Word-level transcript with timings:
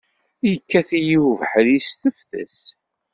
Yekkat-iyi 0.49 1.17
ubeḥri 1.29 1.77
s 1.87 1.89
tefses. 2.01 2.57